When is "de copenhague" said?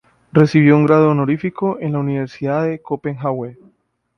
2.65-3.59